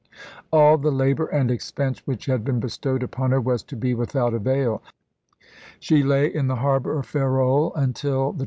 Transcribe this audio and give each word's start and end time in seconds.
All 0.51 0.79
the 0.79 0.89
labor 0.91 1.27
and 1.27 1.51
expense 1.51 2.07
which 2.07 2.25
had 2.25 2.43
been 2.43 2.59
bestowed 2.59 3.03
upon 3.03 3.29
her 3.29 3.39
was 3.39 3.61
to 3.65 3.75
be 3.75 3.93
without 3.93 4.33
avail. 4.33 4.81
She 5.79 6.01
lay 6.01 6.25
in 6.25 6.47
the 6.47 6.55
harbor 6.55 6.97
of 6.97 7.05
Ferrol 7.05 7.71
until 7.75 8.31
the 8.31 8.39
lees. 8.39 8.39